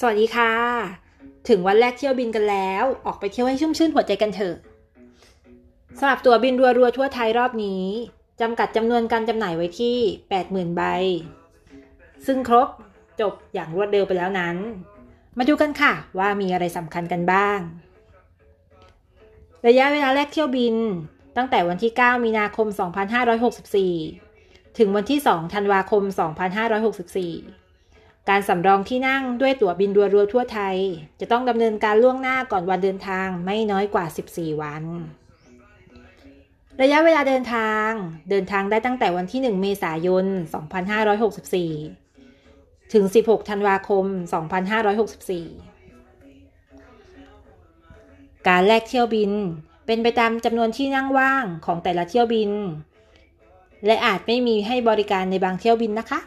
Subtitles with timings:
[0.00, 0.52] สวัสดีค่ะ
[1.48, 4.56] ถึงวันแรกเที่ยวบินกันแล้ว ออกไปเที่ยวให้ชุ่มชื่นหัวใจกันเถอะ
[5.98, 7.84] สำหรับตัวบินรัวๆทั่วไทยรอบนี้
[8.40, 9.96] จำกัดจำนวนการจำหน่ายไว้ที่
[10.36, 10.82] 80,000 ใบ
[12.26, 12.68] ซึ่งครบ
[13.20, 14.56] จบอย่างรวดเร็วไปแล้วนั้น
[15.38, 17.58] มาดูกันค่ะว่ามีอะไรสำคัญกันบ้าง
[19.66, 20.74] ระยะเวลาแรกเที่ยวบิน
[21.36, 22.66] ตั้งแต่วันที่ 9 มีนาคม
[23.92, 27.65] 2564 ถึงวันที่ 2 ธันวาคม 2564
[28.30, 30.76] การสำรองที่นั่งด้วยตั๋วบินรัวรัวทั่วไทย
[31.20, 34.84] จะต้องดำเนินการล่วงหน้าก่อนวันเดินทางไม่น้อยกว่า 14 วัน
[36.82, 37.88] ระยะเวลาเดินทาง
[38.30, 40.24] เดินทางได้ตั้งแต่วันที่ 1 เมษายน
[41.94, 44.04] 2564 ถึง 16 ธันวาคม
[45.66, 49.30] 2564 การแลกเที่ยวบิน
[49.86, 52.50] เป็นไปตามจำนวนที่นั่งว่างของแต่ละเที่ยวบิน
[53.86, 56.20] และอาจไม่มีให้บริการในบางเที่ยวบินนะคะ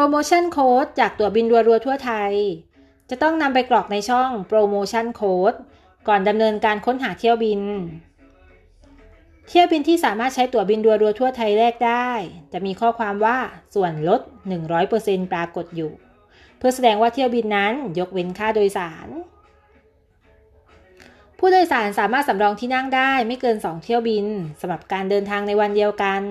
[0.00, 2.32] รโมชั่นโค้ดจากตั๋วบินรัวๆทั่วไทย
[3.10, 5.54] จะต้องนำไปกรอกในช่องโปรโมชั่นโค้ด
[6.08, 7.60] ก่อนดำเนินการค้นหาเที่ยวบิน
[9.48, 12.10] เที่ยวบินที่สามารถใช้ตั๋วบินรัวๆทั่วไทยแลกได้
[12.52, 13.38] จะมีข้อความว่า
[13.74, 14.20] ส่วนลด
[14.76, 15.92] 100%ปรากฏอยู่
[16.58, 19.08] เพื่อแสดงว่าเที่ยวบินนั้นยกเว้นค่าโดยสาร
[21.38, 24.26] ผู้โดยสารสามารถสำรองที่นั่งได้ไม่เกิน 2 เที่ยวบิน
[24.60, 26.22] สำหรับการเดินทางในวันเดียวกัน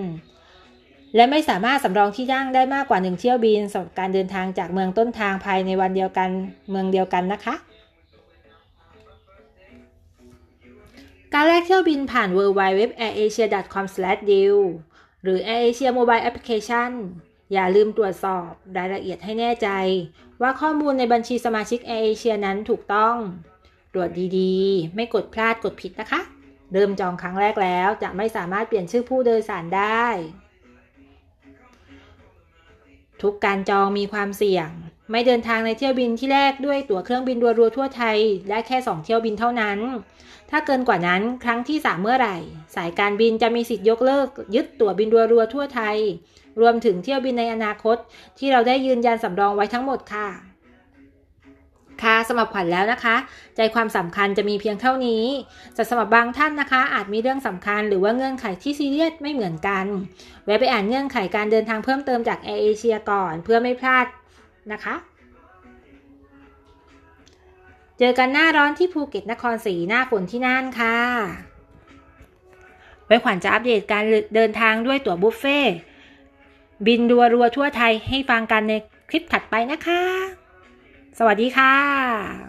[1.16, 6.30] และไม่สามารถสำรองที่นั่งได้มากกว่าหนึ่งเที่ยวบินสำหรับการเดินทางจากเมืองต้นทางภายในวันเดียวกัน
[6.72, 7.56] เมืองเดียวกันนะคะ
[11.34, 13.86] การแลกเที่ยวบินผ่าน w w w a i r a s i a c o m
[14.30, 14.58] d e a l
[15.24, 16.92] หรือ AirAsia Mobile Application
[17.54, 19.68] อย่าลืมตรวจสอบรายละเอียดให้แน่ใจ
[20.42, 23.16] ว่าข้อมูลในบัญชีสมาชิก AirAsia นั้นถูกต้อง
[23.94, 26.22] ตรวจดีๆ ไม่กดพลาดกดผิดนะคะ
[26.74, 30.08] เริ่มจองครั้งแรกแล้วจะไม่สามารถเปลี่ยนชื่อผู้โดยสารได้
[33.24, 34.70] ทุกการจองมีความเสี่ยง
[35.12, 38.18] ไม่เดินทางในเที่ยวบินที่แรกด้วยตั๋วเครื่องบินรัวๆทั่วไทย
[38.50, 39.80] และแค่ 2 เที่ยวบินเท่านั้น
[40.50, 42.38] ถ้าเกินกว่านั้นครั้งที่ 3 เมื่อไหร่
[42.76, 45.98] สายการบินจะมีสิทธิ์ยกเลิก ยึดตั๋วบินรัวๆทั่วไทย
[46.62, 47.98] รวมถึงเที่ยวบินในอนาคต
[48.38, 50.49] ที่เราได้ยืนยันสำรองไว้ทั้งหมดค่ะ
[52.04, 53.16] ค่ะสำหรับขวัญแล้วนะคะ
[53.56, 55.26] ใจความสำคัญจะมีเพียงเท่านี้
[55.76, 59.86] แต่สำหรับบางท่านนะคะ อาจมีเรื่องสำคัญหรือว่าเงื่อนไขที่ซีเรียสไม่เหมือนกัน
[60.46, 64.06] แวะไปอ่านเงื่อนไขการเดินทางเพิ่มเติมจากแอร์เอเชียก่อน เพื่อไม่พลาด
[64.72, 64.96] นะคะ
[68.00, 70.96] เจอกันหน้าร้อนที่ภูเก็ตนครศรีหน้าฝนที่น่านค่ะ
[73.06, 74.04] ไว้ขวัญจะอัปเดตการ
[74.36, 75.60] เดินทางด้วยตั๋วบุฟเฟ่
[76.86, 78.74] บินรัวรัวทั่วไทยให้ฟังกันใน
[79.10, 80.39] คลิปถัดไปนะคะ
[81.18, 82.49] สวัสดีค่ะ